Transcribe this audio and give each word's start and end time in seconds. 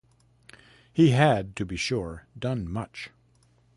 He 0.91 1.11
had, 1.11 1.55
to 1.57 1.63
be 1.63 1.75
sure, 1.75 2.25
done 2.35 2.67
much. 2.67 3.11